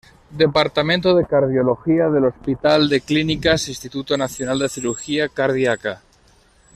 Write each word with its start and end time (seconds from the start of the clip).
Departamento 0.31 1.13
de 1.13 1.27
Cardiología 1.27 2.09
del 2.09 2.25
Hospital 2.25 2.89
de 2.89 3.01
Clínicas 3.01 3.67
e 3.67 3.69
Instituto 3.69 4.17
Nacional 4.17 4.57
de 4.57 4.67
Cirugía 4.69 5.29
Cardíaca. 5.29 6.01